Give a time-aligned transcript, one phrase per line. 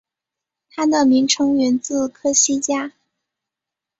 [0.71, 2.91] 它的名称源自科西嘉。